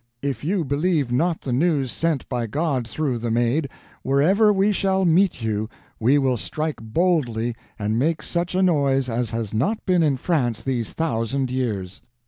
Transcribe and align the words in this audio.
If 0.23 0.43
you 0.43 0.65
believe 0.65 1.11
not 1.11 1.41
the 1.41 1.53
news 1.53 1.91
sent 1.91 2.27
by 2.27 2.47
God 2.47 2.87
through 2.87 3.19
the 3.19 3.29
Maid, 3.29 3.69
wherever 4.01 4.51
we 4.51 4.71
shall 4.71 5.05
meet 5.05 5.43
you 5.43 5.69
we 5.99 6.17
will 6.17 6.37
strike 6.37 6.77
boldly 6.81 7.55
and 7.77 7.99
make 7.99 8.23
such 8.23 8.55
a 8.55 8.63
noise 8.63 9.09
as 9.09 9.29
has 9.29 9.53
not 9.53 9.85
been 9.85 10.01
in 10.01 10.17
France 10.17 10.63
these 10.63 10.91
thousand 10.93 11.51
years. 11.51 12.01